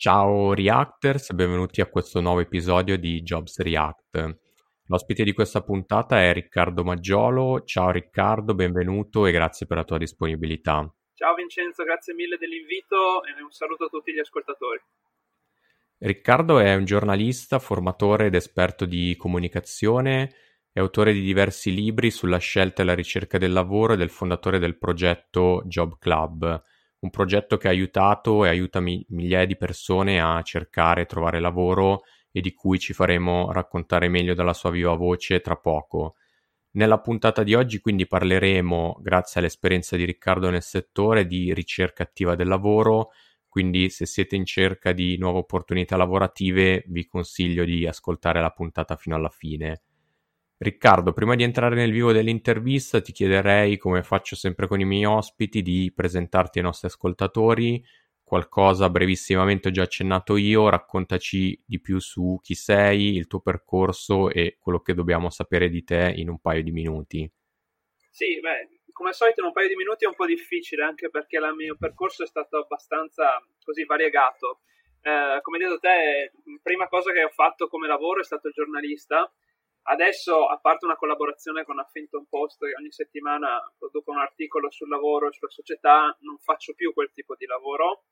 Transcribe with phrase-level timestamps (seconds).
[0.00, 4.38] Ciao Reactors, benvenuti a questo nuovo episodio di Jobs React.
[4.84, 7.64] L'ospite di questa puntata è Riccardo Maggiolo.
[7.64, 10.88] Ciao Riccardo, benvenuto e grazie per la tua disponibilità.
[11.14, 14.78] Ciao Vincenzo, grazie mille dell'invito e un saluto a tutti gli ascoltatori.
[15.98, 20.32] Riccardo è un giornalista, formatore ed esperto di comunicazione,
[20.70, 24.10] è autore di diversi libri sulla scelta e la ricerca del lavoro ed è il
[24.10, 26.62] fondatore del progetto Job Club
[27.00, 31.40] un progetto che ha aiutato e aiuta mi- migliaia di persone a cercare e trovare
[31.40, 36.16] lavoro e di cui ci faremo raccontare meglio dalla sua viva voce tra poco.
[36.72, 42.34] Nella puntata di oggi quindi parleremo, grazie all'esperienza di Riccardo nel settore, di ricerca attiva
[42.34, 43.10] del lavoro,
[43.48, 48.96] quindi se siete in cerca di nuove opportunità lavorative vi consiglio di ascoltare la puntata
[48.96, 49.82] fino alla fine.
[50.60, 55.04] Riccardo, prima di entrare nel vivo dell'intervista, ti chiederei, come faccio sempre con i miei
[55.04, 57.80] ospiti, di presentarti ai nostri ascoltatori.
[58.24, 64.30] Qualcosa brevissimamente ho già accennato io, raccontaci di più su chi sei, il tuo percorso
[64.30, 67.32] e quello che dobbiamo sapere di te in un paio di minuti.
[68.10, 71.08] Sì, beh, come al solito in un paio di minuti è un po' difficile, anche
[71.08, 74.62] perché il mio percorso è stato abbastanza così variegato.
[75.02, 79.32] Eh, come detto te, prima cosa che ho fatto come lavoro è stato giornalista
[79.90, 84.90] Adesso, a parte una collaborazione con Huffington Post, che ogni settimana produco un articolo sul
[84.90, 88.04] lavoro e sulla società, non faccio più quel tipo di lavoro.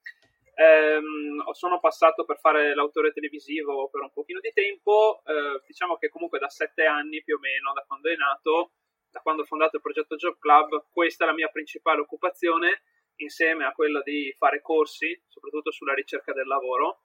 [0.54, 6.08] Ehm, sono passato per fare l'autore televisivo per un pochino di tempo, eh, diciamo che
[6.08, 8.70] comunque da sette anni più o meno, da quando è nato,
[9.10, 12.84] da quando ho fondato il progetto Job Club, questa è la mia principale occupazione,
[13.16, 17.02] insieme a quella di fare corsi, soprattutto sulla ricerca del lavoro,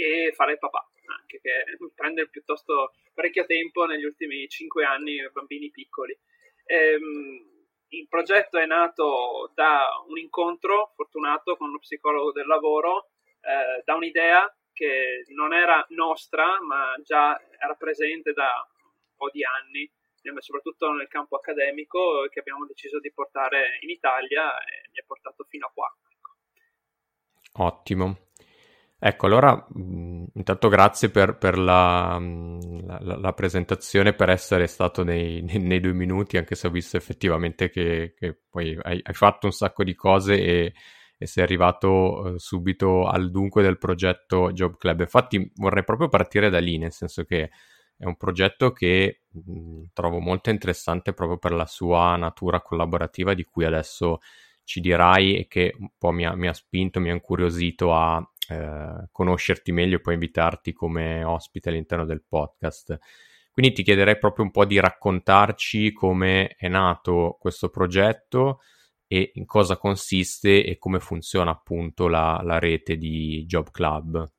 [0.00, 5.70] e fare il papà anche che prende piuttosto parecchio tempo negli ultimi cinque anni bambini
[5.70, 6.16] piccoli.
[6.64, 7.48] Ehm,
[7.88, 13.10] il progetto è nato da un incontro fortunato con uno psicologo del lavoro,
[13.40, 19.44] eh, da un'idea che non era nostra, ma già era presente da un po' di
[19.44, 19.90] anni,
[20.38, 25.44] soprattutto nel campo accademico, che abbiamo deciso di portare in Italia e mi ha portato
[25.48, 25.92] fino a qua.
[26.08, 27.64] Ecco.
[27.64, 28.29] Ottimo.
[29.02, 29.66] Ecco, allora
[30.34, 35.94] intanto grazie per, per la, la, la, presentazione, per essere stato nei, nei, nei, due
[35.94, 39.94] minuti, anche se ho visto effettivamente che, che poi hai, hai, fatto un sacco di
[39.94, 40.74] cose e,
[41.16, 45.00] e sei arrivato uh, subito al dunque del progetto Job Club.
[45.00, 47.50] Infatti vorrei proprio partire da lì, nel senso che
[47.96, 53.44] è un progetto che mh, trovo molto interessante proprio per la sua natura collaborativa di
[53.44, 54.20] cui adesso
[54.64, 58.22] ci dirai e che un po' mi ha, mi ha spinto, mi ha incuriosito a
[58.50, 62.98] eh, conoscerti meglio e poi invitarti come ospite all'interno del podcast.
[63.52, 68.60] Quindi ti chiederei proprio un po' di raccontarci come è nato questo progetto
[69.06, 74.30] e in cosa consiste e come funziona appunto la, la rete di Job Club.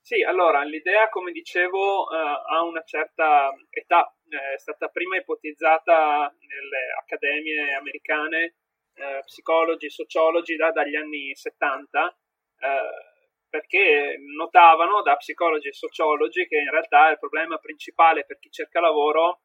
[0.00, 6.92] Sì, allora l'idea, come dicevo, eh, ha una certa età, è stata prima ipotizzata nelle
[7.00, 8.54] accademie americane,
[8.94, 12.18] eh, psicologi, sociologi da, dagli anni 70.
[12.58, 13.13] Eh,
[13.54, 18.80] perché notavano da psicologi e sociologi che in realtà il problema principale per chi cerca
[18.80, 19.42] lavoro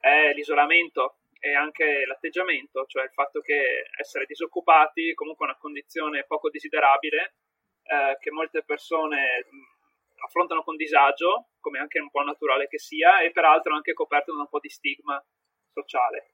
[0.00, 6.24] è l'isolamento e anche l'atteggiamento, cioè il fatto che essere disoccupati comunque è una condizione
[6.24, 7.34] poco desiderabile
[7.82, 9.44] eh, che molte persone
[10.24, 14.40] affrontano con disagio, come anche un po' naturale che sia, e peraltro anche coperto da
[14.40, 15.22] un po' di stigma
[15.70, 16.30] sociale.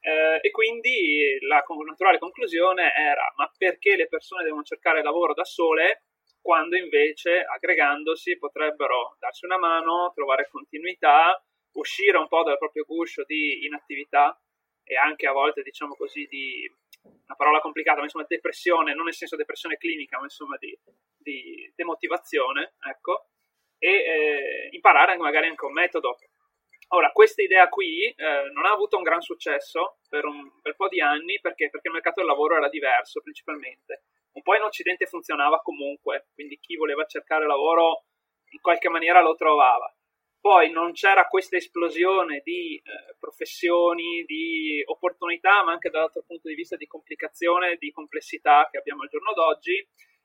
[0.00, 5.44] Eh, e quindi la naturale conclusione era: ma perché le persone devono cercare lavoro da
[5.44, 6.04] sole
[6.40, 11.42] quando invece aggregandosi potrebbero darsi una mano, trovare continuità,
[11.72, 14.38] uscire un po' dal proprio guscio di inattività
[14.82, 16.70] e anche a volte, diciamo così, di
[17.02, 20.76] una parola complicata, ma insomma depressione, non nel senso depressione clinica, ma insomma di,
[21.16, 23.28] di demotivazione, ecco,
[23.78, 26.18] e eh, imparare magari anche un metodo.
[26.92, 30.88] Ora, questa idea qui eh, non ha avuto un gran successo per un bel po'
[30.88, 31.70] di anni perché?
[31.70, 34.02] perché il mercato del lavoro era diverso principalmente.
[34.32, 38.06] Un po' in Occidente funzionava comunque, quindi chi voleva cercare lavoro
[38.50, 39.94] in qualche maniera lo trovava.
[40.40, 46.54] Poi non c'era questa esplosione di eh, professioni, di opportunità, ma anche dall'altro punto di
[46.54, 49.76] vista di complicazione, di complessità che abbiamo al giorno d'oggi.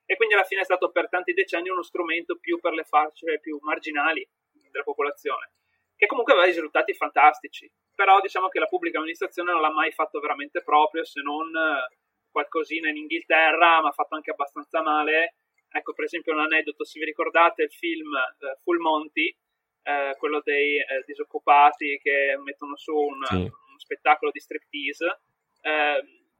[0.05, 3.39] E quindi alla fine è stato per tanti decenni uno strumento più per le fasce
[3.39, 4.27] più marginali
[4.71, 5.51] della popolazione,
[5.95, 7.69] che comunque aveva risultati fantastici.
[7.93, 11.95] Però diciamo che la pubblica amministrazione non l'ha mai fatto veramente proprio, se non eh,
[12.29, 15.35] qualcosina in Inghilterra, ma fatto anche abbastanza male.
[15.69, 19.35] Ecco, per esempio, un aneddoto: se vi ricordate il film eh, Full Monty,
[19.83, 23.35] eh, quello dei eh, disoccupati che mettono su un, sì.
[23.35, 25.19] un spettacolo di striptease,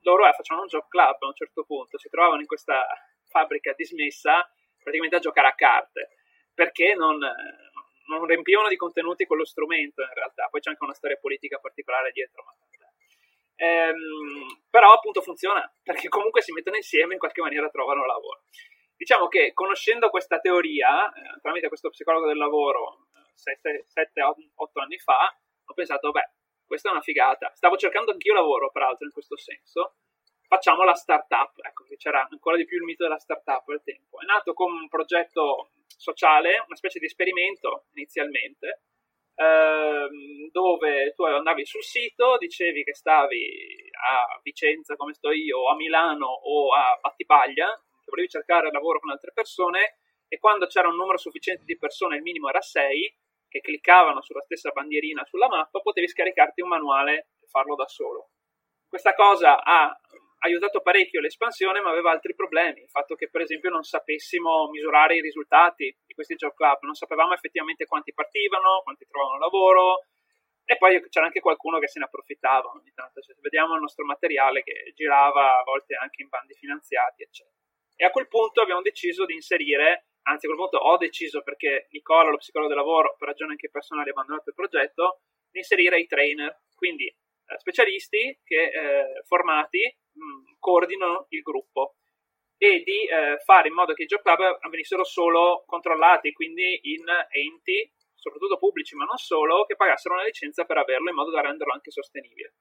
[0.01, 2.85] loro facevano un job club a un certo punto, si trovavano in questa
[3.27, 4.47] fabbrica dismessa
[4.77, 6.09] praticamente a giocare a carte,
[6.53, 7.17] perché non,
[8.07, 12.11] non riempivano di contenuti quello strumento in realtà, poi c'è anche una storia politica particolare
[12.11, 12.53] dietro, ma
[13.55, 18.43] ehm, però appunto funziona, perché comunque si mettono insieme e in qualche maniera trovano lavoro.
[18.95, 25.73] Diciamo che conoscendo questa teoria, eh, tramite questo psicologo del lavoro, 7-8 anni fa, ho
[25.73, 26.29] pensato, beh,
[26.65, 27.51] questa è una figata.
[27.53, 29.95] Stavo cercando anch'io lavoro, peraltro, in questo senso.
[30.47, 34.19] Facciamo la startup, ecco, che c'era ancora di più il mito della startup al tempo.
[34.19, 38.83] È nato come un progetto sociale, una specie di esperimento inizialmente,
[39.35, 45.69] ehm, dove tu andavi sul sito, dicevi che stavi a Vicenza come sto io, o
[45.69, 50.87] a Milano o a Battipaglia, che volevi cercare lavoro con altre persone, e quando c'era
[50.87, 53.17] un numero sufficiente di persone, il minimo era 6,
[53.47, 58.31] che cliccavano sulla stessa bandierina sulla mappa, potevi scaricarti un manuale e farlo da solo.
[58.87, 59.97] Questa cosa ha
[60.45, 62.81] aiutato parecchio l'espansione, ma aveva altri problemi.
[62.81, 66.93] Il fatto che, per esempio, non sapessimo misurare i risultati di questi job club, non
[66.93, 70.05] sapevamo effettivamente quanti partivano, quanti trovavano lavoro,
[70.65, 73.21] e poi c'era anche qualcuno che se ne approfittava ogni tanto.
[73.21, 77.55] Cioè, vediamo il nostro materiale che girava a volte anche in bandi finanziati, eccetera.
[77.95, 81.87] E a quel punto abbiamo deciso di inserire anzi a quel punto ho deciso perché
[81.91, 85.21] Nicola, lo psicologo del lavoro, per ragioni anche personali ha abbandonato il progetto,
[85.51, 87.13] di inserire i trainer, quindi
[87.57, 89.79] specialisti che eh, formati
[90.11, 91.95] mh, mm, coordinano il gruppo
[92.57, 97.03] e di eh, fare in modo che i job club venissero solo controllati, quindi in
[97.29, 101.41] enti, soprattutto pubblici ma non solo, che pagassero una licenza per averlo in modo da
[101.41, 102.55] renderlo anche sostenibile.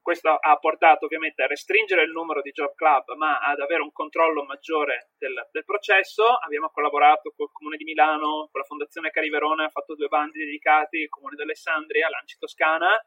[0.00, 3.92] Questo ha portato ovviamente a restringere il numero di job club, ma ad avere un
[3.92, 6.24] controllo maggiore del, del processo.
[6.24, 10.38] Abbiamo collaborato con il Comune di Milano, con la Fondazione Cariverone, ha fatto due bandi
[10.38, 12.98] dedicati, il Comune di Alessandria, Lanci Toscana,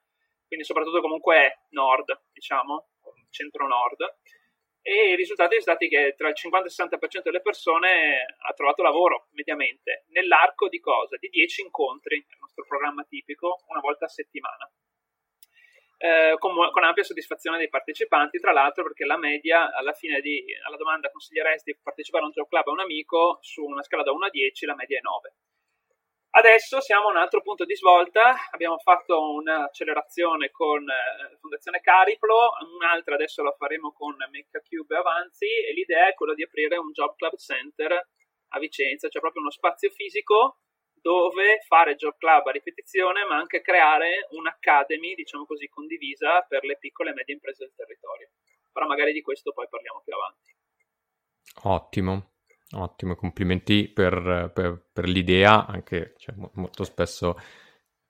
[0.54, 2.90] quindi soprattutto comunque nord, diciamo,
[3.32, 4.18] centro-nord.
[4.82, 8.54] E i risultati sono stati che tra il 50 e il 60% delle persone ha
[8.54, 11.18] trovato lavoro mediamente nell'arco di cosa?
[11.18, 14.70] Di 10 incontri, il nostro programma tipico, una volta a settimana
[16.04, 20.44] eh, con, con, ampia soddisfazione dei partecipanti, tra l'altro perché la media alla fine di,
[20.68, 24.12] alla domanda consiglieresti partecipare a un job club a un amico, su una scala da
[24.12, 25.34] 1 a 10 la media è 9.
[26.36, 32.50] Adesso siamo a un altro punto di svolta, abbiamo fatto un'accelerazione con eh, Fondazione Cariplo,
[32.74, 37.16] un'altra adesso la faremo con MeccaCube Avanzi e l'idea è quella di aprire un Job
[37.18, 37.92] Club Center
[38.48, 40.58] a Vicenza, cioè proprio uno spazio fisico
[40.92, 46.80] dove fare job club a ripetizione, ma anche creare un'academy, diciamo così, condivisa per le
[46.80, 48.32] piccole e medie imprese del territorio.
[48.72, 50.56] Però magari di questo poi parliamo più avanti.
[51.66, 52.33] Ottimo,
[52.74, 57.38] ottimo, complimenti per, per, per l'idea, anche cioè, molto spesso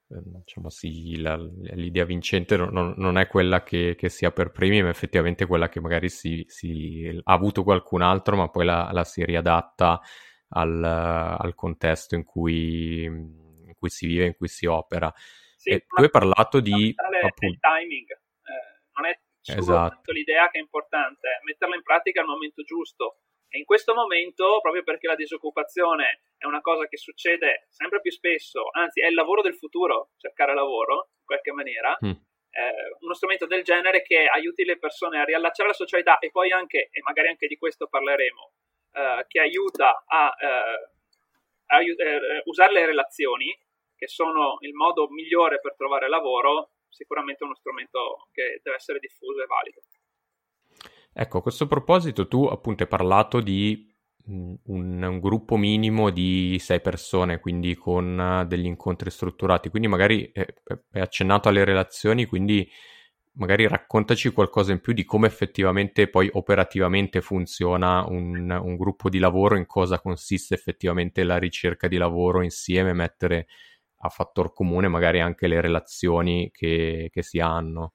[0.10, 4.82] ehm, diciamo sì, la, l'idea vincente non, non è quella che, che, sia per primi,
[4.82, 9.04] ma effettivamente quella che magari si, si ha avuto qualcun altro, ma poi la, la
[9.04, 10.02] si riadatta
[10.50, 15.12] al, al contesto in cui, in cui, si vive, in cui si opera.
[15.56, 16.94] Sì, e tu hai parlato di...
[16.96, 17.46] Appunto...
[17.46, 20.12] Il timing, eh, non è solo esatto.
[20.12, 23.20] l'idea che è importante, è metterla in pratica al momento giusto.
[23.56, 28.10] E in questo momento, proprio perché la disoccupazione è una cosa che succede sempre più
[28.10, 32.10] spesso, anzi è il lavoro del futuro, cercare lavoro, in qualche maniera, mm.
[32.10, 36.52] eh, uno strumento del genere che aiuti le persone a riallacciare la socialità e poi
[36.52, 38.54] anche, e magari anche di questo parleremo,
[38.94, 40.48] eh, che aiuta a, eh,
[41.68, 43.56] a, a eh, usare le relazioni,
[43.96, 49.44] che sono il modo migliore per trovare lavoro, sicuramente uno strumento che deve essere diffuso
[49.44, 49.82] e valido.
[51.14, 53.88] Ecco, a questo proposito tu appunto hai parlato di
[54.26, 60.46] un, un, gruppo minimo di sei persone, quindi con degli incontri strutturati, quindi magari è,
[60.92, 62.68] è accennato alle relazioni, quindi
[63.34, 69.20] magari raccontaci qualcosa in più di come effettivamente poi operativamente funziona un, un, gruppo di
[69.20, 73.48] lavoro, in cosa consiste effettivamente la ricerca di lavoro insieme, mettere
[73.98, 77.94] a fattor comune magari anche le relazioni che, che si hanno.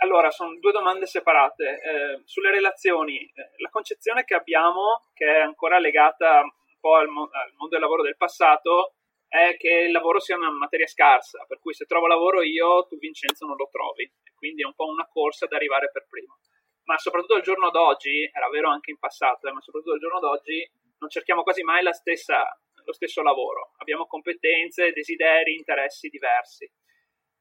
[0.00, 1.80] Allora, sono due domande separate.
[1.80, 7.08] Eh, sulle relazioni, eh, la concezione che abbiamo, che è ancora legata un po' al,
[7.08, 8.94] mo- al mondo del lavoro del passato,
[9.28, 12.96] è che il lavoro sia una materia scarsa, per cui se trovo lavoro io, tu
[12.98, 16.38] Vincenzo non lo trovi, quindi è un po' una corsa ad arrivare per primo.
[16.84, 20.20] Ma soprattutto al giorno d'oggi, era vero anche in passato, eh, ma soprattutto al giorno
[20.20, 20.66] d'oggi
[20.98, 26.70] non cerchiamo quasi mai stessa, lo stesso lavoro, abbiamo competenze, desideri, interessi diversi.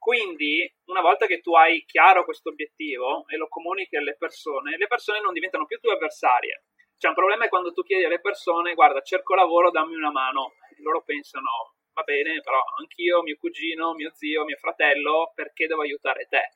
[0.03, 4.87] Quindi, una volta che tu hai chiaro questo obiettivo e lo comunichi alle persone, le
[4.87, 6.65] persone non diventano più tue avversarie.
[6.97, 10.55] C'è un problema è quando tu chiedi alle persone, guarda, cerco lavoro, dammi una mano.
[10.71, 15.83] E loro pensano, va bene, però anch'io, mio cugino, mio zio, mio fratello, perché devo
[15.83, 16.51] aiutare te?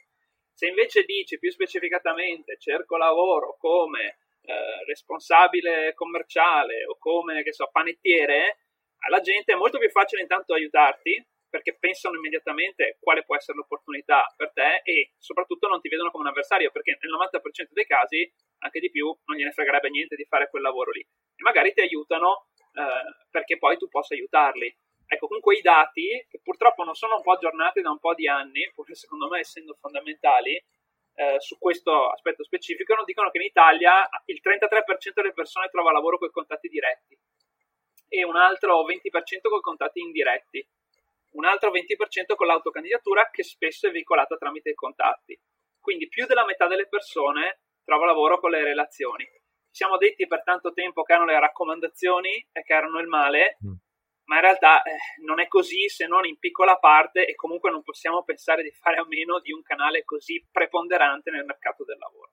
[0.52, 7.70] Se invece dici più specificatamente cerco lavoro come eh, responsabile commerciale o come, che so,
[7.72, 8.58] panettiere,
[9.06, 11.26] alla gente è molto più facile intanto aiutarti
[11.58, 16.26] perché pensano immediatamente quale può essere l'opportunità per te e soprattutto non ti vedono come
[16.26, 20.26] un avversario perché nel 90% dei casi, anche di più, non gliene fregherebbe niente di
[20.26, 24.72] fare quel lavoro lì e magari ti aiutano eh, perché poi tu possa aiutarli.
[25.10, 28.28] Ecco, comunque i dati, che purtroppo non sono un po' aggiornati da un po' di
[28.28, 30.62] anni, pur secondo me essendo fondamentali,
[31.16, 36.20] eh, su questo aspetto specifico, dicono che in Italia il 33% delle persone trova lavoro
[36.20, 37.18] con i contatti diretti
[38.10, 40.68] e un altro 20% con i contatti indiretti,
[41.32, 45.40] un altro 20% con l'autocandidatura che spesso è veicolata tramite i contatti.
[45.80, 49.24] Quindi più della metà delle persone trova lavoro con le relazioni.
[49.24, 53.58] Ci siamo detti per tanto tempo che erano le raccomandazioni e che erano il male,
[53.66, 53.74] mm
[54.28, 57.82] ma in realtà eh, non è così se non in piccola parte e comunque non
[57.82, 62.32] possiamo pensare di fare a meno di un canale così preponderante nel mercato del lavoro.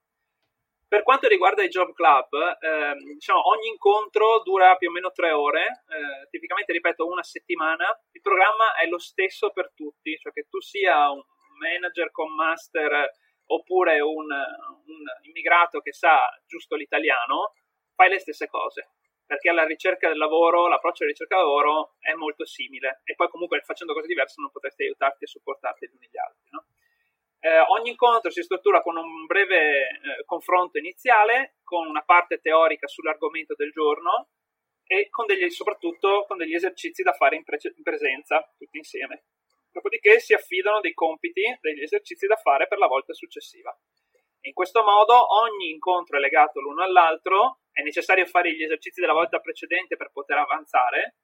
[0.95, 5.33] Per quanto riguarda i job club, eh, diciamo, ogni incontro dura più o meno tre
[5.33, 7.85] ore, eh, tipicamente ripeto una settimana.
[8.13, 11.21] Il programma è lo stesso per tutti, cioè che tu sia un
[11.59, 13.11] manager con master
[13.47, 17.55] oppure un, un immigrato che sa giusto l'italiano,
[17.97, 18.91] fai le stesse cose
[19.27, 23.29] perché alla ricerca del lavoro, l'approccio alla ricerca del lavoro è molto simile e poi
[23.31, 26.49] comunque facendo cose diverse non potresti aiutarti e supportarti gli uni gli altri.
[26.51, 26.67] No?
[27.45, 32.87] Eh, ogni incontro si struttura con un breve eh, confronto iniziale, con una parte teorica
[32.87, 34.31] sull'argomento del giorno
[34.87, 39.25] e con degli, soprattutto con degli esercizi da fare in, pre- in presenza, tutti insieme.
[39.71, 43.79] Dopodiché si affidano dei compiti, degli esercizi da fare per la volta successiva.
[44.47, 49.13] In questo modo ogni incontro è legato l'uno all'altro, è necessario fare gli esercizi della
[49.13, 51.17] volta precedente per poter avanzare.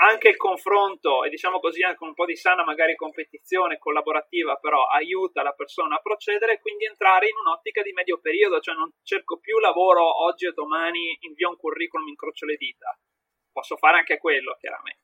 [0.00, 4.86] Anche il confronto, e diciamo così anche un po' di sana magari competizione collaborativa, però
[4.86, 8.92] aiuta la persona a procedere e quindi entrare in un'ottica di medio periodo, cioè non
[9.02, 12.96] cerco più lavoro oggi o domani, invio un curriculum, incrocio le dita.
[13.50, 15.02] Posso fare anche quello, chiaramente.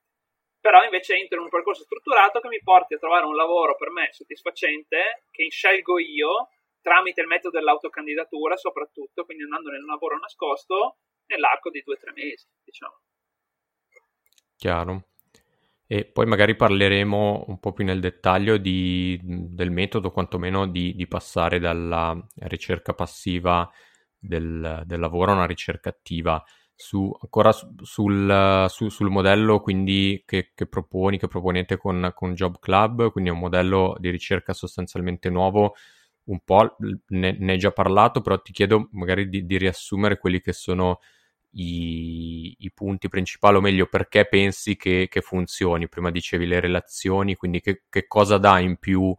[0.60, 3.90] Però invece entro in un percorso strutturato che mi porti a trovare un lavoro per
[3.90, 10.98] me soddisfacente, che scelgo io, tramite il metodo dell'autocandidatura soprattutto, quindi andando nel lavoro nascosto
[11.26, 13.00] nell'arco di due o tre mesi, diciamo.
[14.56, 15.08] Chiaro.
[15.86, 21.06] E poi magari parleremo un po' più nel dettaglio di, del metodo, quantomeno di, di,
[21.06, 23.70] passare dalla ricerca passiva
[24.18, 26.42] del, del, lavoro a una ricerca attiva.
[26.74, 32.34] Su, ancora su, sul, su, sul, modello quindi che, che, proponi, che proponete con, con
[32.34, 35.74] Job Club, quindi è un modello di ricerca sostanzialmente nuovo
[36.24, 36.76] un po'
[37.08, 41.00] ne, ne, hai già parlato, però ti chiedo magari di, di riassumere quelli che sono
[41.54, 45.88] i, i, punti principali, o meglio, perché pensi che, che, funzioni.
[45.88, 49.14] Prima dicevi le relazioni, quindi che, che cosa dà in più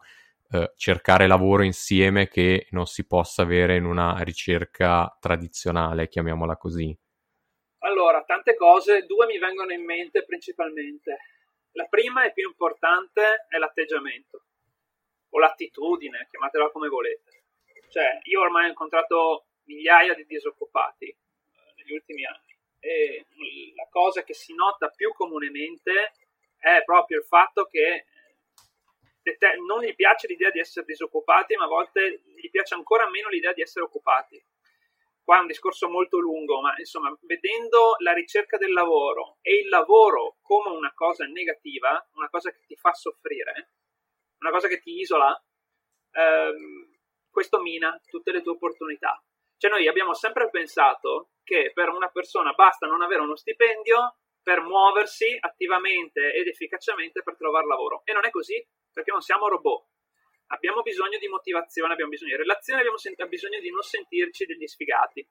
[0.52, 6.96] eh, cercare lavoro insieme che non si possa avere in una ricerca tradizionale, chiamiamola così.
[7.80, 11.18] Allora, tante cose, due mi vengono in mente principalmente.
[11.72, 14.46] La prima e più importante è l'atteggiamento
[15.30, 17.44] o l'attitudine, chiamatela come volete.
[17.90, 21.16] Cioè, io ormai ho incontrato migliaia di disoccupati
[21.86, 23.26] negli ultimi anni e
[23.76, 26.14] la cosa che si nota più comunemente
[26.58, 28.06] è proprio il fatto che
[29.66, 33.54] non gli piace l'idea di essere disoccupati, ma a volte gli piace ancora meno l'idea
[33.54, 34.44] di essere occupati.
[35.24, 39.70] Qua è un discorso molto lungo, ma insomma, vedendo la ricerca del lavoro e il
[39.70, 43.72] lavoro come una cosa negativa, una cosa che ti fa soffrire,
[44.40, 45.44] una cosa che ti isola,
[46.12, 46.98] ehm,
[47.32, 49.20] questo mina tutte le tue opportunità.
[49.66, 54.62] Cioè noi abbiamo sempre pensato che per una persona basta non avere uno stipendio per
[54.62, 58.04] muoversi attivamente ed efficacemente per trovare lavoro.
[58.04, 59.88] E non è così, perché non siamo robot.
[60.50, 64.68] Abbiamo bisogno di motivazione, abbiamo bisogno di relazione, abbiamo sen- bisogno di non sentirci degli
[64.68, 65.28] sfigati.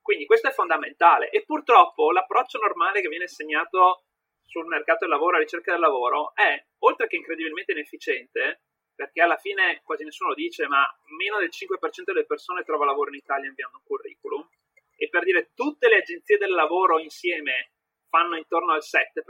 [0.00, 4.04] Quindi questo è fondamentale e purtroppo l'approccio normale che viene segnato
[4.44, 6.54] sul mercato del lavoro, alla ricerca del lavoro, è,
[6.84, 8.62] oltre che incredibilmente inefficiente,
[9.00, 10.84] perché alla fine quasi nessuno lo dice, ma
[11.16, 14.46] meno del 5% delle persone trova lavoro in Italia inviando un curriculum,
[14.94, 17.70] e per dire tutte le agenzie del lavoro insieme
[18.10, 19.22] fanno intorno al 7%,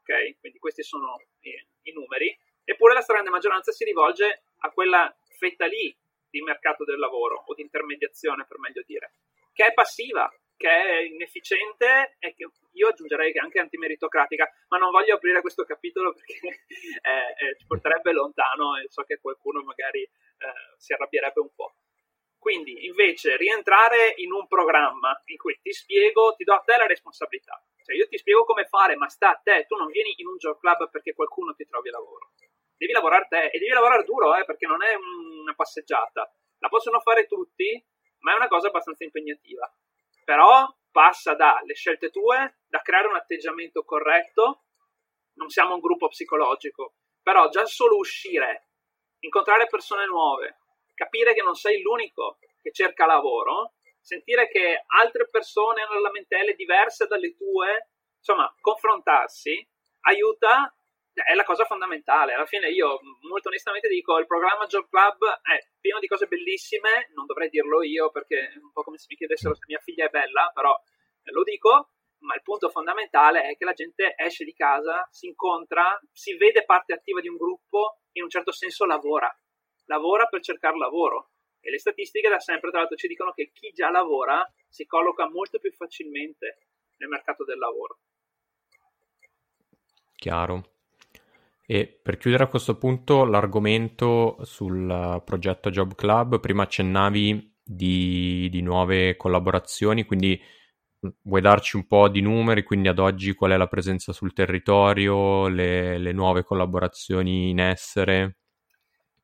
[0.00, 0.38] ok?
[0.40, 1.52] Quindi questi sono i,
[1.82, 5.94] i numeri, eppure la stragrande maggioranza si rivolge a quella fetta lì
[6.30, 9.16] di mercato del lavoro o di intermediazione, per meglio dire,
[9.52, 14.90] che è passiva, che è inefficiente e che io aggiungerei che anche antimeritocratica, ma non
[14.90, 16.38] voglio aprire questo capitolo perché
[17.02, 20.10] eh, eh, ci porterebbe lontano e so che qualcuno magari eh,
[20.76, 21.74] si arrabbierebbe un po'.
[22.42, 26.86] Quindi, invece, rientrare in un programma in cui ti spiego, ti do a te la
[26.86, 27.62] responsabilità.
[27.84, 29.64] Cioè, io ti spiego come fare, ma sta a te.
[29.68, 32.32] Tu non vieni in un job club perché qualcuno ti trovi lavoro.
[32.76, 36.34] Devi lavorare te e devi lavorare duro, eh, perché non è una passeggiata.
[36.58, 37.80] La possono fare tutti,
[38.22, 39.72] ma è una cosa abbastanza impegnativa.
[40.24, 44.64] Però passa dalle scelte tue, da creare un atteggiamento corretto.
[45.34, 48.68] Non siamo un gruppo psicologico, però già solo uscire,
[49.20, 50.58] incontrare persone nuove,
[50.94, 57.06] capire che non sei l'unico che cerca lavoro, sentire che altre persone hanno lamentele diverse
[57.06, 59.66] dalle tue, insomma, confrontarsi
[60.02, 60.74] aiuta,
[61.12, 62.34] è la cosa fondamentale.
[62.34, 67.10] Alla fine io molto onestamente dico, il programma Job Club è pieno di cose bellissime,
[67.14, 70.06] non dovrei dirlo io perché è un po' come se mi chiedessero se mia figlia
[70.06, 70.74] è bella, però
[71.24, 71.90] lo dico,
[72.20, 76.64] ma il punto fondamentale è che la gente esce di casa, si incontra, si vede
[76.64, 79.30] parte attiva di un gruppo, in un certo senso lavora
[79.86, 81.30] lavora per cercare lavoro.
[81.60, 85.28] E le statistiche da sempre, tra l'altro, ci dicono che chi già lavora si colloca
[85.28, 86.66] molto più facilmente
[86.96, 87.98] nel mercato del lavoro.
[90.16, 90.71] Chiaro.
[91.72, 98.60] E per chiudere a questo punto l'argomento sul progetto Job Club, prima accennavi di, di
[98.60, 100.38] nuove collaborazioni, quindi
[101.22, 105.48] vuoi darci un po' di numeri, quindi ad oggi qual è la presenza sul territorio,
[105.48, 108.36] le, le nuove collaborazioni in essere?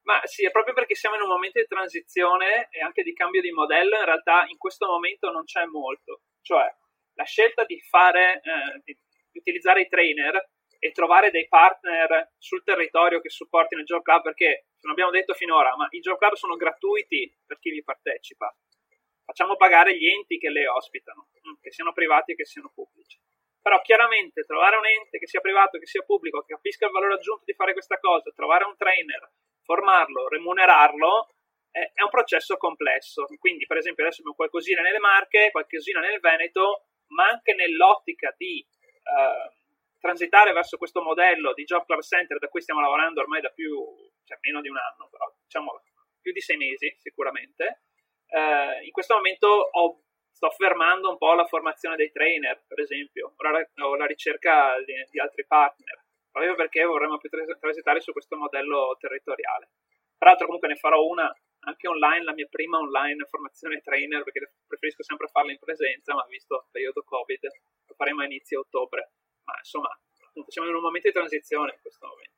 [0.04, 3.42] Ma sì, è proprio perché siamo in un momento di transizione e anche di cambio
[3.42, 6.22] di modello, in realtà in questo momento non c'è molto.
[6.40, 6.64] Cioè,
[7.12, 8.96] la scelta di fare, eh, di
[9.34, 14.66] utilizzare i trainer e trovare dei partner sul territorio che supportino il Job Club, perché
[14.80, 18.54] non abbiamo detto finora, ma i Job Club sono gratuiti per chi vi partecipa.
[19.24, 23.18] Facciamo pagare gli enti che le ospitano, mm, che siano privati che siano pubblici.
[23.60, 27.14] Però chiaramente trovare un ente che sia privato, che sia pubblico, che capisca il valore
[27.14, 29.30] aggiunto di fare questa cosa, trovare un trainer,
[29.64, 31.28] formarlo, remunerarlo,
[31.70, 33.26] è un processo complesso.
[33.38, 38.60] Quindi, per esempio, adesso abbiamo qualcosina nelle Marche, qualcosina nel Veneto, ma anche nell'ottica di
[38.60, 39.57] eh,
[39.98, 43.84] transitare verso questo modello di Job Club Center da cui stiamo lavorando ormai da più,
[44.24, 45.82] cioè meno di un anno, però diciamo
[46.20, 47.82] più di sei mesi sicuramente.
[48.26, 53.34] Eh, in questo momento ho, sto fermando un po' la formazione dei trainer, per esempio,
[53.36, 56.06] o la, o la ricerca di, di altri partner
[56.38, 59.70] proprio perché vorremmo più transitare su questo modello territoriale.
[60.16, 64.52] Tra l'altro comunque ne farò una anche online, la mia prima online formazione trainer, perché
[64.66, 67.40] preferisco sempre farla in presenza, ma visto il periodo Covid
[67.86, 69.10] lo faremo a inizio ottobre.
[69.48, 69.88] Ma insomma,
[70.48, 72.36] siamo in un momento di transizione in questo momento.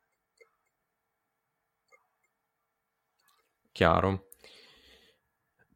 [3.72, 4.28] Chiaro.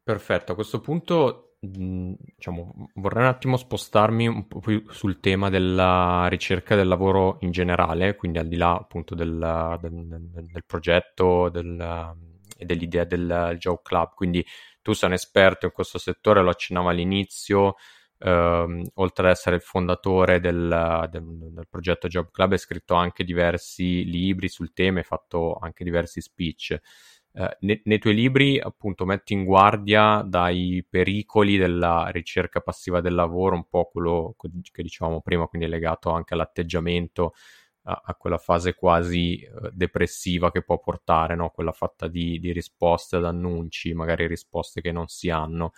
[0.01, 6.27] Perfetto, a questo punto diciamo, vorrei un attimo spostarmi un po' più sul tema della
[6.29, 12.15] ricerca del lavoro in generale, quindi al di là appunto del, del, del progetto del,
[12.57, 14.13] e dell'idea del Joe Club.
[14.13, 14.45] Quindi
[14.81, 17.75] tu sei un esperto in questo settore, lo accennavo all'inizio,
[18.25, 24.03] ehm, oltre ad essere il fondatore del, del, progetto Job Club, hai scritto anche diversi
[24.05, 26.79] libri sul tema, hai fatto anche diversi speech.
[27.33, 33.13] Eh, nei, nei, tuoi libri appunto metti in guardia dai pericoli della ricerca passiva del
[33.13, 37.33] lavoro, un po' quello che dicevamo prima, quindi legato anche all'atteggiamento,
[37.87, 41.49] a, quella fase quasi uh, depressiva che può portare, no?
[41.49, 45.73] quella fatta di, di risposte ad annunci, magari risposte che non si hanno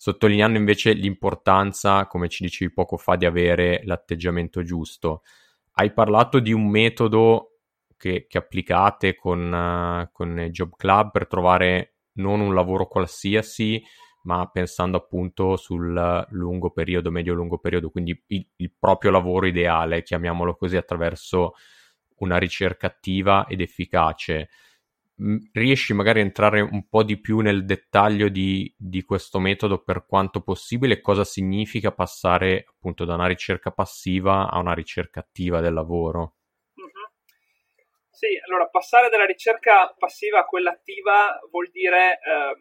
[0.00, 5.24] sottolineando invece l'importanza, come ci dicevi poco fa, di avere l'atteggiamento giusto.
[5.72, 7.58] Hai parlato di un metodo
[7.98, 13.84] che, che applicate con, uh, con Job Club per trovare non un lavoro qualsiasi,
[14.22, 20.56] ma pensando appunto sul lungo periodo, medio-lungo periodo, quindi il, il, proprio lavoro ideale, chiamiamolo
[20.56, 21.52] così, attraverso
[22.20, 24.48] una ricerca attiva ed efficace.
[25.52, 30.06] Riesci magari a entrare un po' di più nel dettaglio di, di questo metodo per
[30.06, 31.00] quanto possibile?
[31.00, 36.36] Cosa significa passare appunto da una ricerca passiva a una ricerca attiva del lavoro?
[38.08, 42.56] Sì, allora passare dalla ricerca passiva a quella attiva vuol dire eh,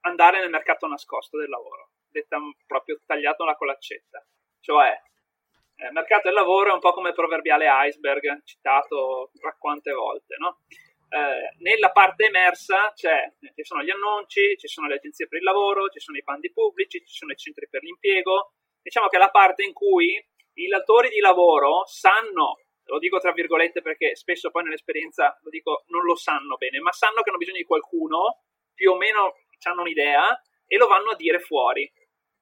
[0.00, 4.22] andare nel mercato nascosto del lavoro, detta proprio tagliato una colaccetta.
[4.60, 4.88] Cioè,
[5.76, 10.58] eh, mercato del lavoro è un po' come il proverbiale iceberg, citato quante volte, no?
[11.12, 13.08] Eh, nella parte emersa ci
[13.64, 17.04] sono gli annunci, ci sono le agenzie per il lavoro, ci sono i bandi pubblici,
[17.04, 18.52] ci sono i centri per l'impiego.
[18.80, 20.14] Diciamo che è la parte in cui
[20.54, 25.84] i datori di lavoro sanno lo dico tra virgolette perché spesso poi nell'esperienza lo dico
[25.88, 28.42] non lo sanno bene, ma sanno che hanno bisogno di qualcuno,
[28.74, 31.90] più o meno hanno un'idea e lo vanno a dire fuori.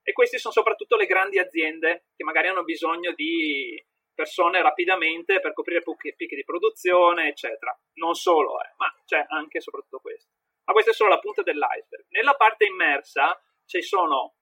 [0.02, 3.82] E queste sono soprattutto le grandi aziende che magari hanno bisogno di
[4.18, 5.84] persone rapidamente per coprire
[6.16, 7.70] picchi di produzione, eccetera.
[7.94, 10.32] Non solo, eh, ma c'è anche e soprattutto questo.
[10.64, 12.06] Ma questa è solo la punta dell'iceberg.
[12.08, 14.34] Nella parte immersa ci sono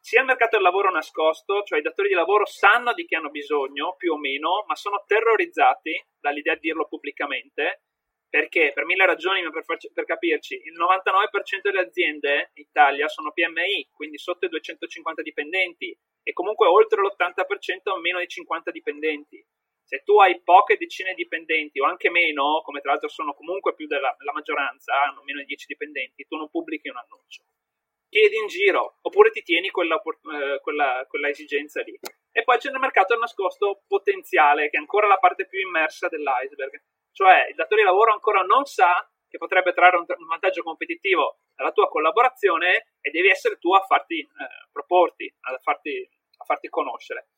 [0.00, 3.28] sia il mercato del lavoro nascosto, cioè i datori di lavoro sanno di chi hanno
[3.28, 7.83] bisogno, più o meno, ma sono terrorizzati dall'idea di dirlo pubblicamente,
[8.34, 13.06] perché per mille ragioni, ma per, farci, per capirci, il 99% delle aziende in Italia
[13.06, 19.40] sono PMI, quindi sotto i 250 dipendenti, e comunque oltre l'80% meno di 50 dipendenti.
[19.84, 23.72] Se tu hai poche decine di dipendenti o anche meno, come tra l'altro sono comunque
[23.72, 27.44] più della maggioranza, hanno meno di 10 dipendenti, tu non pubblichi un annuncio
[28.14, 31.98] chiedi in giro oppure ti tieni quella, eh, quella, quella esigenza lì.
[32.30, 36.80] E poi c'è il mercato nascosto potenziale, che è ancora la parte più immersa dell'iceberg.
[37.14, 41.38] Cioè il datore di lavoro ancora non sa che potrebbe trarre un, un vantaggio competitivo
[41.54, 44.28] dalla tua collaborazione e devi essere tu a farti eh,
[44.72, 47.28] proporti, a farti, a farti conoscere.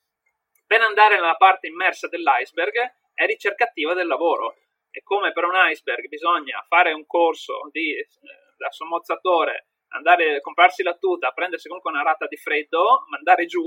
[0.67, 2.75] Per andare nella parte immersa dell'iceberg
[3.12, 4.57] è ricercativa del lavoro.
[4.91, 8.09] E come per un iceberg bisogna fare un corso di, eh,
[8.57, 13.62] da sommozzatore andare a comprarsi la tuta, prendersi comunque una rata di freddo, mandare giù,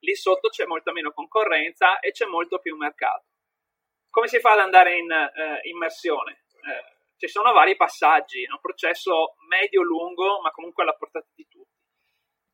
[0.00, 3.24] lì sotto c'è molta meno concorrenza e c'è molto più mercato.
[4.16, 6.46] Come si fa ad andare in eh, immersione?
[6.48, 11.76] Eh, ci sono vari passaggi, è un processo medio-lungo, ma comunque alla portata di tutti.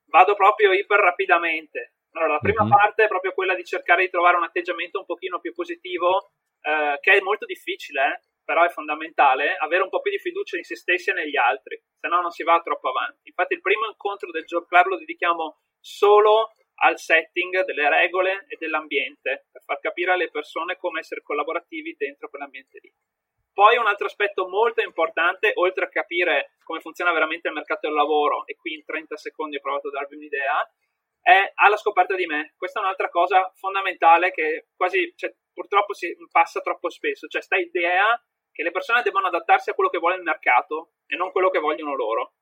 [0.06, 1.98] Vado proprio iper rapidamente.
[2.14, 2.72] Allora, la prima mm-hmm.
[2.72, 6.98] parte è proprio quella di cercare di trovare un atteggiamento un pochino più positivo, eh,
[7.00, 8.20] che è molto difficile, eh?
[8.44, 11.80] però è fondamentale avere un po' più di fiducia in se stessi e negli altri,
[11.96, 13.28] se no non si va troppo avanti.
[13.28, 18.56] Infatti il primo incontro del Job Club lo dedichiamo solo al setting delle regole e
[18.58, 22.92] dell'ambiente, per far capire alle persone come essere collaborativi dentro quell'ambiente lì.
[23.52, 27.94] Poi un altro aspetto molto importante, oltre a capire come funziona veramente il mercato del
[27.94, 30.68] lavoro, e qui in 30 secondi ho provato a darvi un'idea,
[31.20, 32.54] è alla scoperta di me.
[32.56, 37.56] Questa è un'altra cosa fondamentale che quasi, cioè, purtroppo si passa troppo spesso, cioè sta
[37.56, 41.50] idea che le persone debbano adattarsi a quello che vuole il mercato e non quello
[41.50, 42.34] che vogliono loro.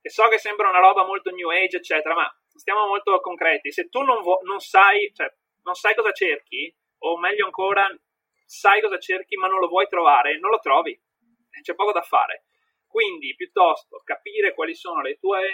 [0.00, 3.72] E so che sembra una roba molto new age, eccetera, ma stiamo molto concreti.
[3.72, 7.88] Se tu non, vo- non, sai, cioè, non sai cosa cerchi, o meglio ancora,
[8.44, 10.98] sai cosa cerchi ma non lo vuoi trovare, non lo trovi.
[11.62, 12.44] C'è poco da fare.
[12.86, 15.48] Quindi, piuttosto, capire quali sono i tuoi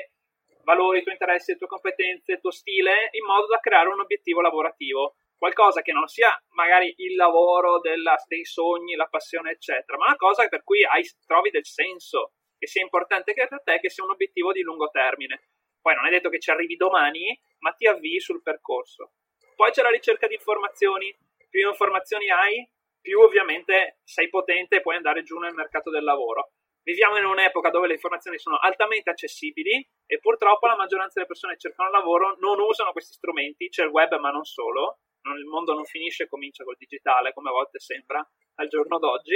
[0.64, 4.00] valori, i tuoi interessi, le tue competenze, il tuo stile, in modo da creare un
[4.00, 9.98] obiettivo lavorativo qualcosa che non sia magari il lavoro della, dei sogni, la passione, eccetera,
[9.98, 13.90] ma una cosa per cui hai, trovi del senso, che sia importante per te, che
[13.90, 15.48] sia un obiettivo di lungo termine.
[15.82, 19.12] Poi non è detto che ci arrivi domani, ma ti avvii sul percorso.
[19.56, 21.14] Poi c'è la ricerca di informazioni,
[21.50, 22.66] più informazioni hai,
[23.00, 26.52] più ovviamente sei potente e puoi andare giù nel mercato del lavoro.
[26.84, 31.54] Viviamo in un'epoca dove le informazioni sono altamente accessibili e purtroppo la maggioranza delle persone
[31.54, 35.44] che cercano lavoro non usano questi strumenti, c'è il web ma non solo, non, il
[35.44, 39.34] mondo non finisce e comincia col digitale, come a volte sembra al giorno d'oggi,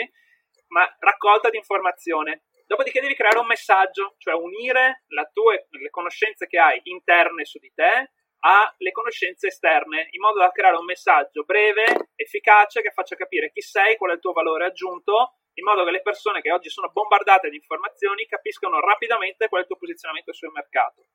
[0.69, 2.45] ma raccolta di informazione.
[2.67, 7.73] Dopodiché devi creare un messaggio, cioè unire tue, le conoscenze che hai interne su di
[7.73, 13.51] te alle conoscenze esterne, in modo da creare un messaggio breve, efficace, che faccia capire
[13.51, 16.69] chi sei, qual è il tuo valore aggiunto, in modo che le persone che oggi
[16.69, 21.07] sono bombardate di informazioni capiscano rapidamente qual è il tuo posizionamento sul mercato.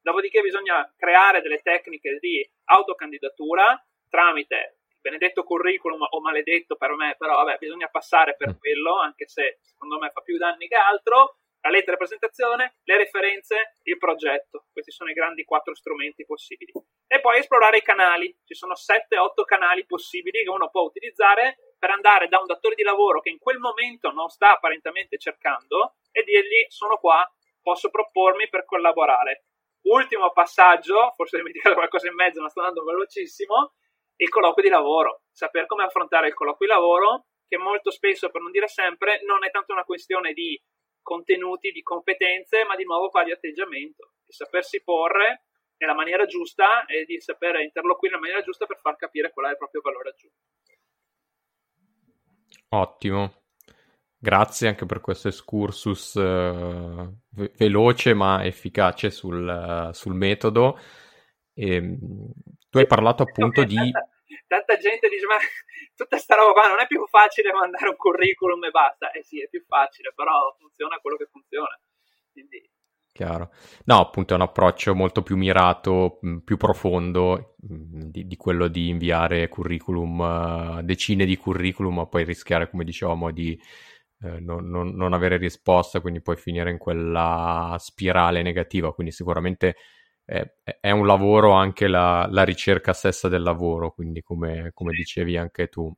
[0.00, 7.36] Dopodiché bisogna creare delle tecniche di autocandidatura tramite benedetto curriculum o maledetto per me, però
[7.36, 8.58] vabbè, bisogna passare per mm.
[8.58, 12.96] quello, anche se secondo me fa più danni che altro, la lettera di presentazione, le
[12.96, 14.66] referenze, il progetto.
[14.72, 16.72] Questi sono i grandi quattro strumenti possibili.
[17.06, 18.36] E poi esplorare i canali.
[18.44, 22.82] Ci sono 7-8 canali possibili che uno può utilizzare per andare da un datore di
[22.82, 27.28] lavoro che in quel momento non sta apparentemente cercando e dirgli sono qua,
[27.62, 29.44] posso propormi per collaborare.
[29.82, 33.74] Ultimo passaggio, forse ho dimenticato qualcosa in mezzo, ma sto andando velocissimo,
[34.18, 35.22] il colloquio di lavoro.
[35.30, 39.44] Saper come affrontare il colloquio di lavoro, che molto spesso, per non dire sempre, non
[39.44, 40.60] è tanto una questione di
[41.02, 45.44] contenuti, di competenze, ma di nuovo qua di atteggiamento, di sapersi porre
[45.78, 49.50] nella maniera giusta e di sapere interloquire nella maniera giusta per far capire qual è
[49.50, 50.36] il proprio valore aggiunto.
[52.70, 53.32] Ottimo.
[54.20, 60.76] Grazie anche per questo excursus ve- veloce ma efficace sul, uh, sul metodo.
[61.54, 62.32] E, ehm,
[62.70, 63.74] tu hai parlato appunto di...
[63.74, 64.08] Tanta,
[64.46, 65.36] tanta, gente dice ma
[65.94, 69.10] tutta sta roba qua non è più facile mandare un curriculum e basta.
[69.10, 71.78] Eh sì, è più facile, però funziona quello che funziona.
[72.32, 72.70] Quindi...
[73.12, 73.50] Chiaro.
[73.86, 79.48] No, appunto è un approccio molto più mirato, più profondo di, di quello di inviare
[79.48, 83.60] curriculum, uh, decine di curriculum, ma poi rischiare, come dicevamo, di
[84.20, 88.92] eh, non, non, non, avere risposta, quindi puoi finire in quella spirale negativa.
[88.92, 89.76] Quindi sicuramente
[90.28, 90.46] è,
[90.80, 95.68] è un lavoro anche la, la, ricerca stessa del lavoro, quindi come, come dicevi anche
[95.68, 95.90] tu.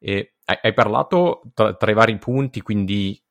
[0.00, 3.22] E hai, parlato tra, tra, i vari punti, quindi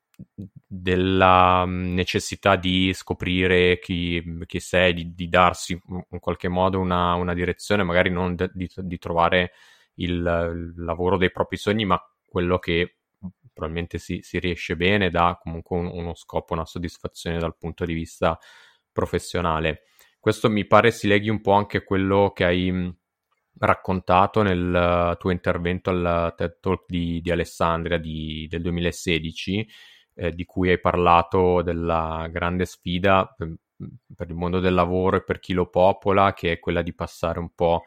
[0.66, 7.16] della mm, necessità di scoprire chi, chi sei, di, di, darsi in qualche modo una,
[7.16, 9.52] una direzione, magari non de, di, di, trovare
[9.96, 12.96] il, il, lavoro dei propri sogni, ma quello che
[13.52, 17.94] probabilmente si, si riesce bene, dà comunque un, uno scopo, una soddisfazione dal punto di
[17.94, 18.40] vista
[18.92, 19.84] professionale.
[20.20, 22.94] Questo mi pare si leghi un po' anche a quello che hai
[23.58, 29.68] raccontato nel tuo intervento al TED Talk di, di Alessandria di, del 2016,
[30.16, 33.54] eh, di cui hai parlato della grande sfida per,
[34.16, 37.40] per il mondo del lavoro e per chi lo popola, che è quella di passare
[37.40, 37.84] un po'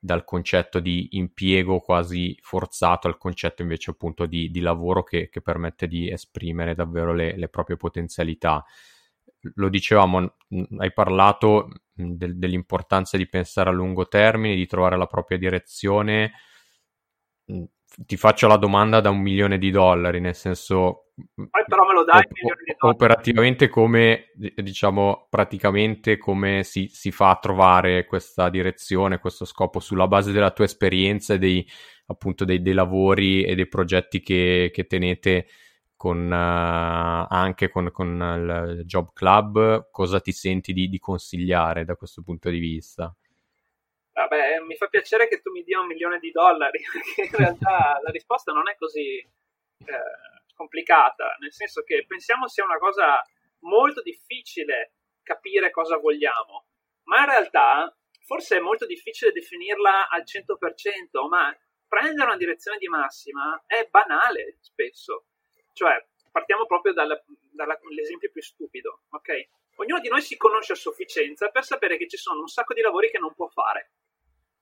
[0.00, 5.40] dal concetto di impiego quasi forzato al concetto invece appunto di, di lavoro che, che,
[5.40, 8.64] permette di esprimere davvero le, le, proprie potenzialità.
[9.54, 10.34] Lo dicevamo,
[10.78, 16.32] hai parlato del, dell'importanza di pensare a lungo termine, di trovare la propria direzione.
[17.44, 22.04] Ti faccio la domanda da un milione di dollari, nel senso poi però me lo
[22.04, 29.44] dai op- operativamente come diciamo praticamente come si, si, fa a trovare questa direzione questo
[29.44, 31.68] scopo sulla base della tua esperienza e dei
[32.06, 35.46] appunto dei, dei lavori e dei progetti che, che tenete
[35.98, 38.06] con, uh, anche con, con,
[38.78, 43.12] il Job Club cosa ti senti di, di, consigliare da questo punto di vista?
[44.12, 47.98] Vabbè, mi fa piacere che tu mi dia un milione di dollari perché in realtà
[48.00, 53.20] la risposta non è così eh, complicata, nel senso che pensiamo sia una cosa
[53.62, 54.92] molto difficile
[55.24, 56.68] capire cosa vogliamo,
[57.06, 57.92] ma in realtà
[58.24, 61.52] forse è molto difficile definirla al 100%, ma
[61.88, 65.24] prendere una direzione di massima è banale spesso.
[65.78, 69.48] Cioè, partiamo proprio dall'esempio più stupido, ok?
[69.76, 72.80] Ognuno di noi si conosce a sufficienza per sapere che ci sono un sacco di
[72.80, 73.92] lavori che non può fare.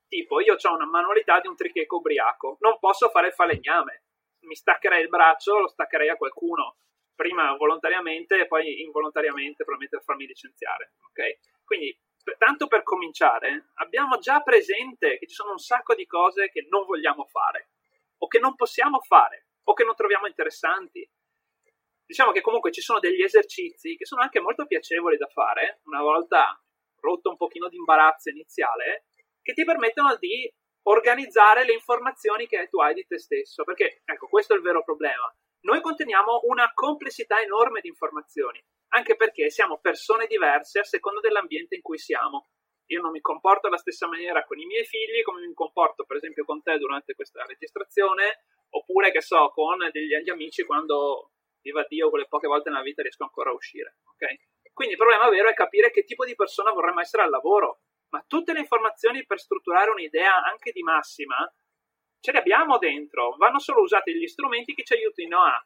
[0.09, 4.03] Tipo, io ho una manualità di un tricheco ubriaco, non posso fare il falegname,
[4.41, 6.77] mi staccherei il braccio, lo staccherei a qualcuno,
[7.15, 10.97] prima volontariamente e poi involontariamente probabilmente farmi licenziare.
[11.09, 11.39] Ok?
[11.65, 16.51] Quindi, per, tanto per cominciare, abbiamo già presente che ci sono un sacco di cose
[16.51, 17.71] che non vogliamo fare,
[18.19, 21.09] o che non possiamo fare, o che non troviamo interessanti.
[22.05, 26.03] Diciamo che comunque ci sono degli esercizi che sono anche molto piacevoli da fare, una
[26.03, 26.61] volta
[27.01, 29.07] rotto un pochino di imbarazzo iniziale,
[29.43, 30.53] che ti permettono di
[30.89, 34.85] organizzare le informazioni che tu hai di te stesso, perché ecco, questo è il vero
[34.85, 35.35] problema.
[35.63, 41.75] Noi conteniamo una complessità enorme di informazioni, anche perché siamo persone diverse a seconda dell'ambiente
[41.75, 42.51] in cui siamo.
[42.91, 46.19] Io non mi comporto alla stessa maniera con i miei figli come mi comporto, per
[46.19, 48.45] esempio, con te durante questa registrazione,
[48.77, 53.25] oppure che so, con degli amici quando, viva Dio, quelle poche volte nella vita riesco
[53.25, 53.99] ancora a uscire.
[54.15, 54.39] Okay?
[54.73, 58.25] Quindi il problema vero è capire che tipo di persona vorremmo essere al lavoro ma
[58.27, 61.37] tutte le informazioni per strutturare un'idea anche di massima
[62.21, 65.65] ce le abbiamo dentro, vanno solo usati gli strumenti che ci aiutino a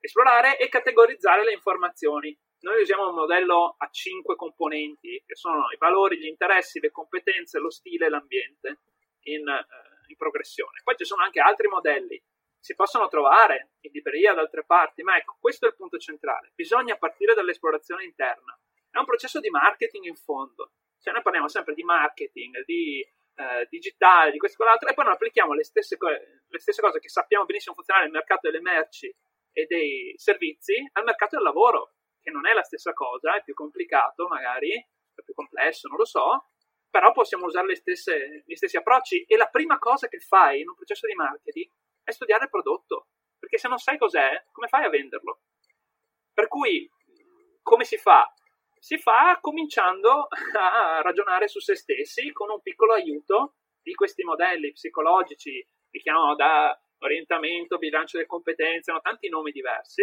[0.00, 2.36] esplorare e categorizzare le informazioni.
[2.60, 7.58] Noi usiamo un modello a cinque componenti, che sono i valori, gli interessi, le competenze,
[7.58, 8.80] lo stile e l'ambiente
[9.24, 9.64] in, eh,
[10.08, 10.80] in progressione.
[10.82, 12.20] Poi ci sono anche altri modelli,
[12.60, 16.52] si possono trovare in libreria da altre parti, ma ecco, questo è il punto centrale.
[16.54, 18.58] Bisogna partire dall'esplorazione interna.
[18.90, 20.72] È un processo di marketing in fondo.
[21.00, 25.04] Cioè noi parliamo sempre di marketing, di eh, digitale, di questo e quell'altro, e poi
[25.04, 28.60] noi applichiamo le stesse, co- le stesse cose che sappiamo benissimo funzionare nel mercato delle
[28.60, 29.14] merci
[29.52, 31.94] e dei servizi al mercato del lavoro.
[32.22, 36.04] che non è la stessa cosa, è più complicato magari, è più complesso, non lo
[36.04, 36.50] so,
[36.90, 40.74] però possiamo usare stesse, gli stessi approcci e la prima cosa che fai in un
[40.74, 41.70] processo di marketing
[42.02, 43.08] è studiare il prodotto,
[43.38, 45.42] perché se non sai cos'è, come fai a venderlo?
[46.32, 46.90] Per cui,
[47.62, 48.32] come si fa?
[48.78, 54.72] Si fa cominciando a ragionare su se stessi con un piccolo aiuto di questi modelli
[54.72, 60.02] psicologici, li chiamano da orientamento, bilancio delle competenze, hanno tanti nomi diversi,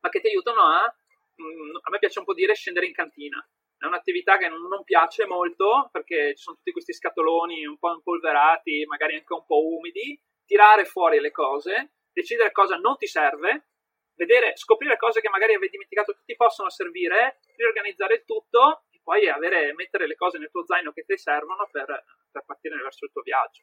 [0.00, 3.46] ma che ti aiutano a, mm, a me piace un po' dire, scendere in cantina.
[3.76, 8.84] È un'attività che non, piace molto perché ci sono tutti questi scatoloni un po' impolverati,
[8.86, 13.68] magari anche un po' umidi, tirare fuori le cose, decidere cosa non ti serve,
[14.14, 19.00] vedere, scoprire cose che magari avevi dimenticato che ti possono servire, riorganizzare il tutto e
[19.02, 23.04] poi avere, mettere le cose nel tuo zaino che ti servono per, per partire verso
[23.04, 23.62] il tuo viaggio.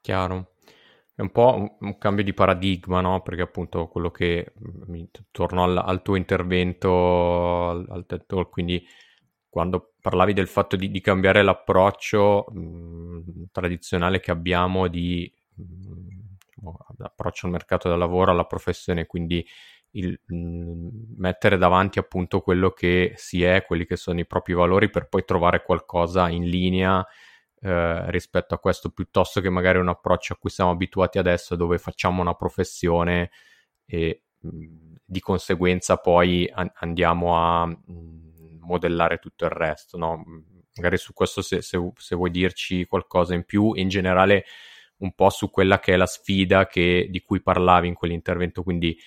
[0.00, 0.54] Chiaro.
[1.14, 3.22] È un po' un, cambio di paradigma, no?
[3.22, 4.52] Perché appunto quello che
[4.86, 8.86] mi, torno al, al, tuo intervento al, al quindi
[9.58, 15.62] quando parlavi del fatto di, di cambiare l'approccio mh, tradizionale che abbiamo di mh,
[16.46, 19.44] diciamo, approccio al mercato del lavoro, alla professione, quindi
[19.94, 24.90] il, mh, mettere davanti appunto quello che si è, quelli che sono i propri valori
[24.90, 27.04] per poi trovare qualcosa in linea
[27.60, 31.78] eh, rispetto a questo piuttosto che magari un approccio a cui siamo abituati adesso dove
[31.78, 33.30] facciamo una professione
[33.86, 37.76] e di conseguenza poi an- andiamo a
[38.68, 40.22] modellare tutto il resto no?
[40.76, 44.44] magari su questo se, se, se, vuoi dirci qualcosa in più in generale
[44.98, 48.98] un po' su quella che è la sfida che, di cui parlavi in quell'intervento quindi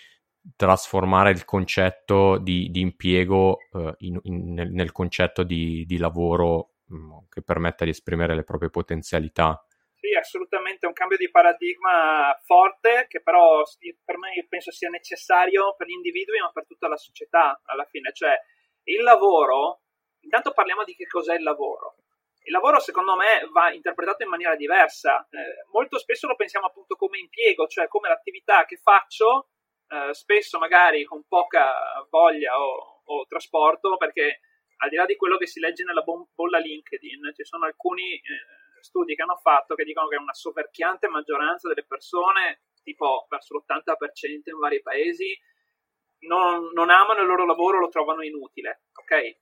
[0.56, 6.72] trasformare il concetto di, di impiego uh, in, in, nel, nel, concetto di, di lavoro
[6.94, 9.66] Mm, che permetta di esprimere le proprie potenzialità.
[9.96, 13.64] Sì, assolutamente, un cambio di paradigma forte che però
[14.04, 18.12] per me penso sia necessario per gli individui ma per tutta la società alla fine.
[18.12, 18.36] Cioè,
[18.84, 19.82] il lavoro,
[20.22, 21.96] intanto parliamo di che cos'è il lavoro.
[22.44, 25.28] Il lavoro secondo me va interpretato in maniera diversa.
[25.30, 29.50] Eh, molto spesso lo pensiamo appunto come impiego, cioè come l'attività che faccio,
[29.88, 31.74] eh, spesso magari con poca
[32.10, 34.40] voglia o, o trasporto, perché
[34.78, 38.82] al di là di quello che si legge nella bolla LinkedIn, ci sono alcuni eh,
[38.82, 44.50] studi che hanno fatto che dicono che una soverchiante maggioranza delle persone, tipo verso l'80%
[44.50, 45.38] in vari paesi,
[46.22, 48.84] non, non amano il loro lavoro, lo trovano inutile.
[48.94, 49.38] Ok?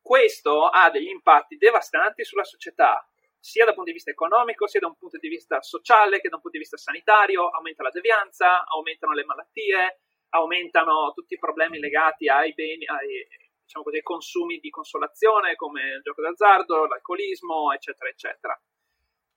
[0.00, 3.06] Questo ha degli impatti devastanti sulla società,
[3.38, 6.36] sia dal punto di vista economico, sia da un punto di vista sociale, che da
[6.36, 11.78] un punto di vista sanitario, aumenta la devianza, aumentano le malattie, aumentano tutti i problemi
[11.78, 13.26] legati ai beni, ai,
[13.62, 18.60] diciamo così, consumi di consolazione come il gioco d'azzardo, l'alcolismo, eccetera, eccetera.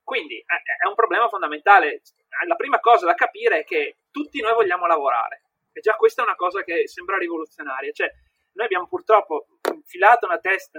[0.02, 2.02] Quindi è un problema fondamentale.
[2.46, 5.42] La prima cosa da capire è che tutti noi vogliamo lavorare.
[5.72, 7.90] E già questa è una cosa che sembra rivoluzionaria.
[7.92, 8.10] Cioè,
[8.52, 10.78] noi abbiamo purtroppo infilato una testa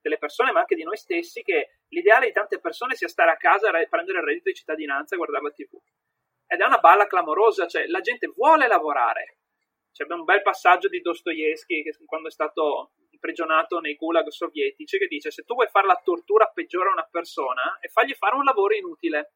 [0.00, 3.36] delle persone, ma anche di noi stessi, che l'ideale di tante persone sia stare a
[3.36, 5.76] casa, prendere il reddito di cittadinanza e guardare la TV.
[6.46, 9.38] Ed è una balla clamorosa, cioè la gente vuole lavorare,
[9.96, 15.30] c'è un bel passaggio di Dostoevsky quando è stato imprigionato nei gulag sovietici che dice
[15.30, 18.74] se tu vuoi fare la tortura peggiore a una persona e fargli fare un lavoro
[18.74, 19.32] inutile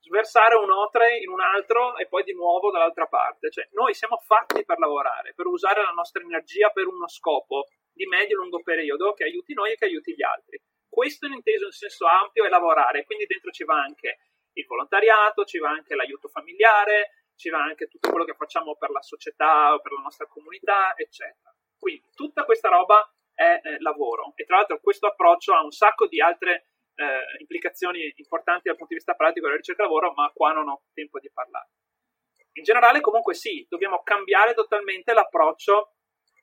[0.00, 3.50] sversare un otre in un altro e poi di nuovo dall'altra parte.
[3.50, 8.06] Cioè noi siamo fatti per lavorare per usare la nostra energia per uno scopo di
[8.06, 10.60] medio e lungo periodo che aiuti noi e che aiuti gli altri.
[10.88, 13.04] Questo in inteso in senso ampio è lavorare.
[13.04, 14.18] Quindi dentro ci va anche
[14.54, 18.90] il volontariato ci va anche l'aiuto familiare ci va anche tutto quello che facciamo per
[18.90, 21.50] la società o per la nostra comunità, eccetera.
[21.78, 24.34] Quindi tutta questa roba è eh, lavoro.
[24.36, 26.69] E tra l'altro questo approccio ha un sacco di altre
[27.00, 30.82] eh, implicazioni importanti dal punto di vista pratico della ricerca lavoro, ma qua non ho
[30.92, 31.70] tempo di parlare.
[32.52, 35.94] In generale, comunque sì, dobbiamo cambiare totalmente l'approccio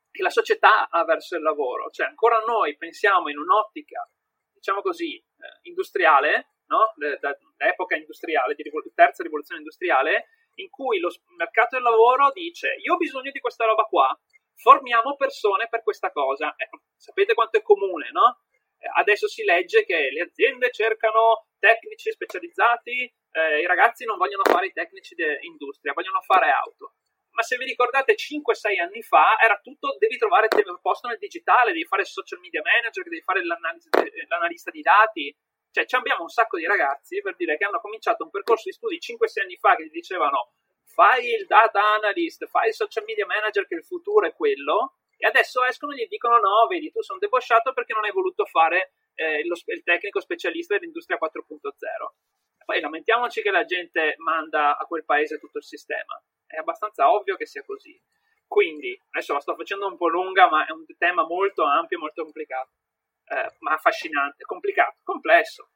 [0.09, 1.89] che la società ha verso il lavoro.
[1.91, 4.09] Cioè, ancora noi pensiamo in un'ottica,
[4.53, 5.23] diciamo così, eh,
[5.63, 6.93] industriale, no?
[7.19, 12.95] dall'epoca industriale, di rivol- terza rivoluzione industriale, in cui lo mercato del lavoro dice io
[12.95, 14.17] ho bisogno di questa roba qua,
[14.55, 16.55] formiamo persone per questa cosa.
[16.55, 18.39] Eh, sapete quanto è comune, no?
[18.77, 24.43] Eh, adesso si legge che le aziende cercano tecnici specializzati, eh, i ragazzi non vogliono
[24.43, 26.93] fare i tecnici di industria, vogliono fare auto.
[27.31, 31.71] Ma se vi ricordate 5-6 anni fa era tutto devi trovare il posto nel digitale,
[31.71, 35.35] devi fare social media manager, devi fare l'analista di dati,
[35.71, 38.97] cioè, abbiamo un sacco di ragazzi per dire che hanno cominciato un percorso di studi
[38.97, 40.53] 5-6 anni fa che gli dicevano
[40.83, 45.27] fai il data analyst, fai il social media manager che il futuro è quello, e
[45.27, 48.93] adesso escono e gli dicono no, vedi, tu sei debosciato perché non hai voluto fare
[49.15, 51.59] eh, lo, il tecnico specialista dell'industria 4.0.
[52.63, 56.21] Poi lamentiamoci che la gente manda a quel paese tutto il sistema.
[56.45, 57.99] È abbastanza ovvio che sia così.
[58.45, 62.23] Quindi, adesso la sto facendo un po' lunga, ma è un tema molto ampio molto
[62.23, 62.71] complicato,
[63.25, 65.71] eh, ma affascinante, complicato, complesso.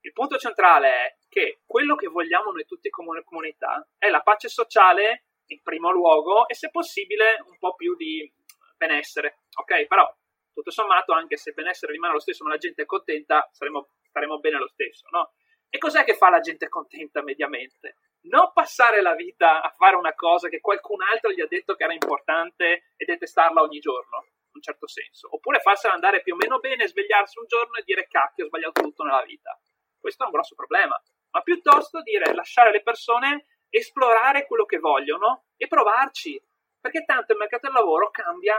[0.00, 4.48] Il punto centrale è che quello che vogliamo noi tutti come comunità è la pace
[4.48, 8.32] sociale in primo luogo e se possibile un po' più di
[8.76, 9.86] benessere, ok?
[9.86, 10.12] Però
[10.52, 13.90] tutto sommato anche se il benessere rimane lo stesso ma la gente è contenta, saremo,
[14.08, 15.32] staremo bene lo stesso, no?
[15.68, 17.96] E cos'è che fa la gente contenta mediamente?
[18.26, 21.84] Non passare la vita a fare una cosa che qualcun altro gli ha detto che
[21.84, 25.28] era importante e detestarla ogni giorno, in un certo senso.
[25.34, 28.82] Oppure farsela andare più o meno bene, svegliarsi un giorno e dire cacchio, ho sbagliato
[28.82, 29.58] tutto nella vita.
[29.98, 31.00] Questo è un grosso problema.
[31.30, 36.40] Ma piuttosto dire lasciare le persone esplorare quello che vogliono e provarci.
[36.86, 38.56] Perché tanto il mercato del lavoro cambia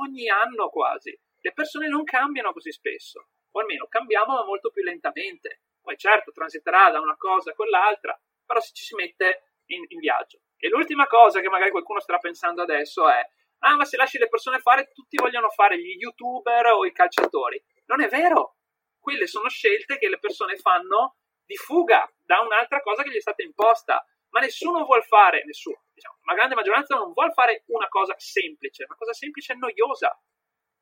[0.00, 1.14] ogni anno quasi.
[1.40, 5.64] Le persone non cambiano così spesso, o almeno cambiamo ma molto più lentamente.
[5.82, 9.98] Poi certo transiterà da una cosa a quell'altra, però se ci si mette in, in
[9.98, 10.40] viaggio.
[10.56, 13.20] E l'ultima cosa che magari qualcuno starà pensando adesso è
[13.58, 17.62] ah ma se lasci le persone fare, tutti vogliono fare gli youtuber o i calciatori.
[17.84, 18.56] Non è vero.
[18.98, 23.20] Quelle sono scelte che le persone fanno di fuga da un'altra cosa che gli è
[23.20, 27.88] stata imposta ma nessuno vuole fare, nessuno, diciamo, la grande maggioranza non vuole fare una
[27.88, 30.16] cosa semplice, una cosa semplice è noiosa,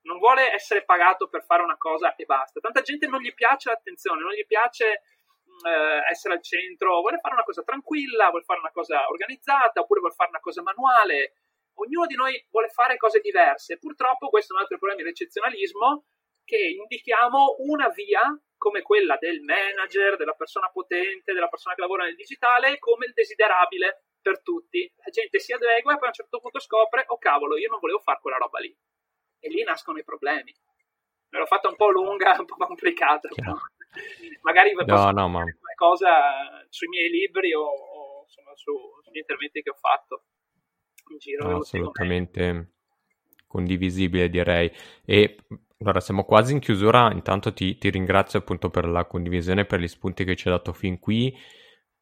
[0.02, 2.60] non vuole essere pagato per fare una cosa e basta.
[2.60, 5.02] Tanta gente non gli piace l'attenzione, non gli piace
[5.64, 10.00] eh, essere al centro, vuole fare una cosa tranquilla, vuole fare una cosa organizzata, oppure
[10.00, 11.34] vuole fare una cosa manuale.
[11.78, 13.78] Ognuno di noi vuole fare cose diverse.
[13.78, 16.06] Purtroppo questo è un altro problema di eccezionalismo
[16.44, 18.22] che indichiamo una via
[18.56, 23.12] come quella del manager, della persona potente, della persona che lavora nel digitale, come il
[23.12, 24.90] desiderabile per tutti.
[25.04, 27.80] La gente si adegua e poi a un certo punto scopre, oh cavolo, io non
[27.80, 28.76] volevo fare quella roba lì.
[29.38, 30.54] E lì nascono i problemi.
[31.28, 33.28] Me l'ho fatta un po' lunga, un po' complicata.
[34.42, 35.44] Magari no, posso no, ma...
[35.44, 40.24] qualcosa sui miei libri o, o insomma, su, sugli interventi che ho fatto
[41.08, 41.48] in giro.
[41.48, 42.72] No, assolutamente
[43.46, 44.70] condivisibile direi.
[45.04, 45.36] E
[45.78, 47.12] allora, siamo quasi in chiusura.
[47.12, 50.72] Intanto ti, ti, ringrazio appunto per la condivisione, per gli spunti che ci hai dato
[50.72, 51.36] fin qui.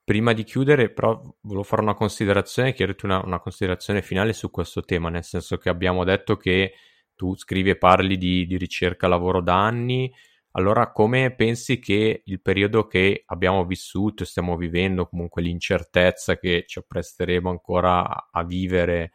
[0.04, 4.82] Prima di chiudere, però, volevo fare una considerazione, chiederti una, una considerazione finale su questo
[4.82, 6.74] tema, nel senso che abbiamo detto che
[7.14, 10.12] tu scrivi e parli di, di ricerca lavoro da anni.
[10.52, 16.78] Allora, come pensi che il periodo che abbiamo vissuto stiamo vivendo, comunque l'incertezza che ci
[16.78, 19.12] appresteremo ancora a, a vivere,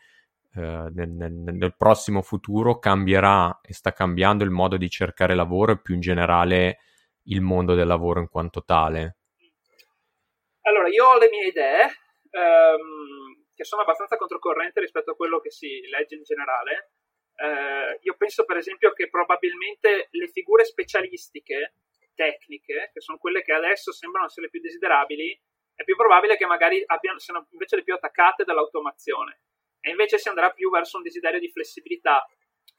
[0.56, 5.74] eh, nel, nel, nel, prossimo futuro cambierà e sta cambiando il modo di cercare lavoro
[5.74, 6.80] e più in generale
[7.26, 9.18] il mondo del lavoro in quanto tale?
[10.62, 11.84] Allora, io ho le mie idee,
[12.32, 16.94] ehm, che sono abbastanza controcorrente rispetto a quello che si legge in generale.
[17.36, 21.76] Eh, io penso, per esempio, che probabilmente le figure specialistiche,
[22.16, 25.40] tecniche, che sono quelle che adesso sembrano essere più desiderabili,
[25.76, 29.42] è più probabile che magari abbiano, siano invece le più attaccate dall'automazione
[29.82, 32.26] e invece si andrà più verso un desiderio di flessibilità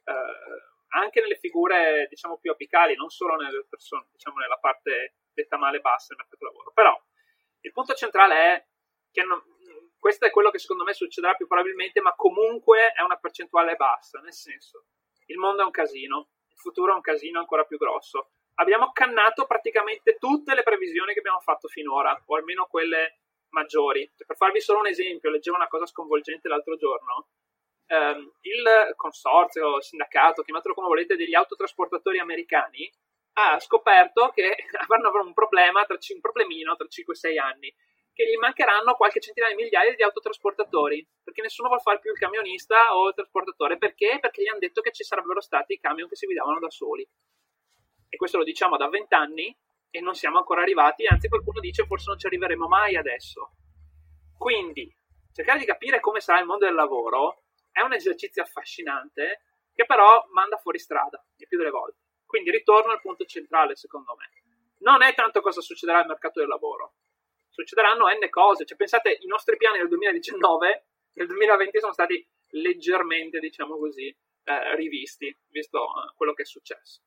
[0.05, 5.57] eh, anche nelle figure diciamo più apicali, non solo nelle persone, diciamo nella parte detta
[5.57, 6.73] male bassa del mercato del lavoro.
[6.73, 7.01] Però
[7.61, 8.67] il punto centrale è
[9.13, 9.41] che non,
[9.99, 14.19] questo è quello che secondo me succederà più probabilmente, ma comunque è una percentuale bassa,
[14.21, 14.87] nel senso
[15.27, 18.33] il mondo è un casino, il futuro è un casino ancora più grosso.
[18.55, 23.20] Abbiamo cannato praticamente tutte le previsioni che abbiamo fatto finora, o almeno quelle
[23.51, 24.11] maggiori.
[24.27, 27.29] Per farvi solo un esempio, leggevo una cosa sconvolgente l'altro giorno.
[27.87, 32.91] Um, il consorzio, il sindacato, chiamatelo come volete, degli autotrasportatori americani
[33.35, 37.75] ha scoperto che avranno un problema, tra, un problemino tra 5-6 anni,
[38.13, 42.19] che gli mancheranno qualche centinaia di migliaia di autotrasportatori, perché nessuno vuole fare più il
[42.19, 43.79] camionista o il trasportatore.
[43.79, 44.19] Perché?
[44.21, 47.07] Perché gli hanno detto che ci sarebbero stati i camion che si guidavano da soli.
[48.09, 49.57] E questo lo diciamo da 20 anni
[49.91, 53.55] e non siamo ancora arrivati, anzi qualcuno dice forse non ci arriveremo mai adesso.
[54.37, 54.91] Quindi,
[55.33, 60.27] cercare di capire come sarà il mondo del lavoro è un esercizio affascinante che però
[60.33, 61.99] manda fuori strada, il più delle volte.
[62.25, 64.31] Quindi ritorno al punto centrale, secondo me.
[64.79, 66.95] Non è tanto cosa succederà al mercato del lavoro,
[67.51, 68.65] succederanno n cose.
[68.65, 74.77] Cioè, pensate, i nostri piani del 2019, nel 2020 sono stati leggermente, diciamo così, eh,
[74.77, 77.03] rivisti, visto eh, quello che è successo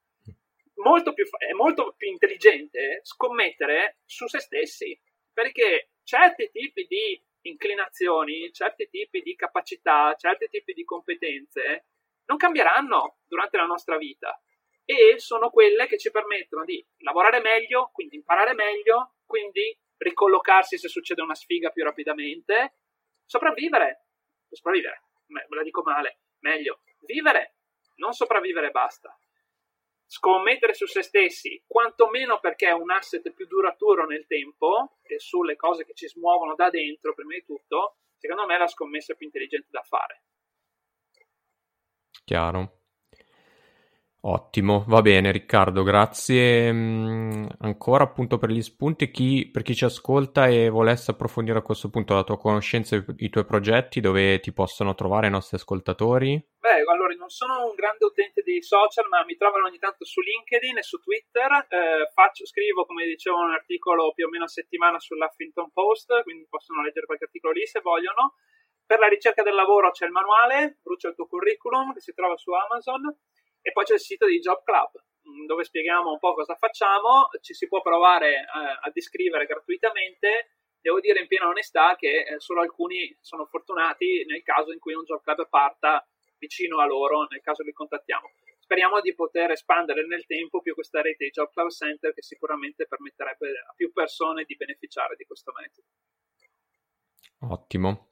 [0.76, 4.99] molto più, è molto più intelligente scommettere su se stessi,
[5.32, 11.88] perché certi tipi di inclinazioni, certi tipi di capacità, certi tipi di competenze
[12.26, 14.41] non cambieranno durante la nostra vita
[14.86, 20.88] e sono quelle che ci permettono di lavorare meglio, quindi imparare meglio, quindi ricollocarsi se
[20.88, 22.78] succede una sfiga più rapidamente,
[23.26, 24.07] sopravvivere,
[24.49, 27.55] sopravvivere, me la dico male, meglio, vivere,
[27.95, 29.17] non sopravvivere basta
[30.14, 35.55] scommettere su se stessi, quantomeno perché è un asset più duraturo nel tempo e sulle
[35.55, 39.26] cose che ci smuovono da dentro, prima di tutto, secondo me è la scommessa più
[39.26, 40.24] intelligente da fare.
[42.24, 42.83] chiaro.
[44.26, 49.11] Ottimo, va bene Riccardo, grazie mm, ancora appunto per gli spunti.
[49.11, 53.03] Chi, per chi ci ascolta e volesse approfondire a questo punto la tua conoscenza e
[53.17, 56.41] i tuoi progetti, dove ti possono trovare i nostri ascoltatori?
[56.57, 60.21] Beh, allora non sono un grande utente di social, ma mi trovano ogni tanto su
[60.21, 61.67] LinkedIn e su Twitter.
[61.67, 66.47] Eh, faccio, scrivo, come dicevo, un articolo più o meno a settimana sull'Huffington Post, quindi
[66.47, 68.36] possono leggere qualche articolo lì se vogliono.
[68.86, 72.38] Per la ricerca del lavoro c'è il manuale, Brucia il tuo curriculum, che si trova
[72.38, 73.13] su Amazon
[73.64, 74.91] e poi c'è il sito di Job Club
[75.28, 78.45] mm, dove spieghiamo un po' cosa facciamo, ci si può provare eh,
[78.82, 80.49] a descrivere gratuitamente.
[80.84, 84.93] Devo dire in piena onestà che eh, solo alcuni sono fortunati nel caso in cui
[84.93, 86.05] un Job Club parta
[86.38, 88.30] vicino a loro, nel caso li contattiamo.
[88.59, 92.86] Speriamo di poter espandere nel tempo più questa rete di Job Club Center che sicuramente
[92.86, 95.88] permetterebbe a più persone di beneficiare di questo metodo.
[97.53, 98.11] Ottimo.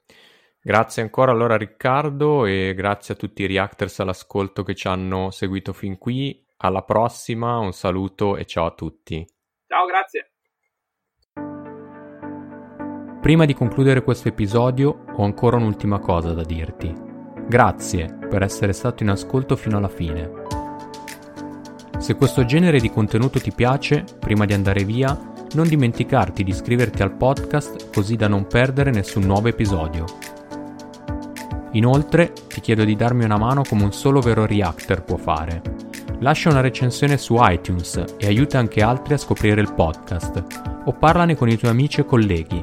[0.64, 5.72] Grazie ancora allora Riccardo e grazie a tutti i reactors all'ascolto che ci hanno seguito
[5.72, 6.46] fin qui.
[6.58, 9.26] Alla prossima, un saluto e ciao a tutti.
[9.66, 10.30] Ciao, grazie.
[13.20, 16.94] Prima di concludere questo episodio ho ancora un'ultima cosa da dirti.
[17.48, 20.30] Grazie per essere stato in ascolto fino alla fine.
[21.98, 25.16] Se questo genere di contenuto ti piace, prima di andare via,
[25.54, 30.04] non dimenticarti di iscriverti al podcast così da non perdere nessun nuovo episodio.
[31.74, 35.62] Inoltre ti chiedo di darmi una mano come un solo vero reactor può fare.
[36.18, 40.44] Lascia una recensione su iTunes e aiuta anche altri a scoprire il podcast,
[40.84, 42.62] o parlane con i tuoi amici e colleghi.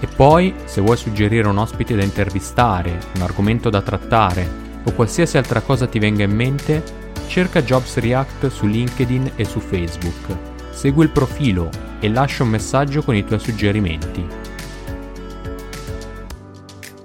[0.00, 5.38] E poi, se vuoi suggerire un ospite da intervistare, un argomento da trattare, o qualsiasi
[5.38, 6.82] altra cosa ti venga in mente,
[7.26, 10.49] cerca Jobs React su LinkedIn e su Facebook
[10.80, 11.68] segui il profilo
[12.00, 14.26] e lascia un messaggio con i tuoi suggerimenti.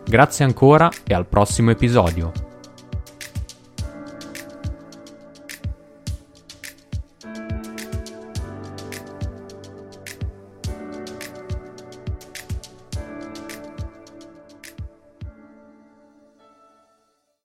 [0.05, 2.44] Grazie ancora e al prossimo episodio.